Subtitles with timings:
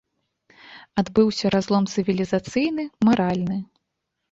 [1.01, 3.63] Адбыўся разлом цывілізацыйны, маральны.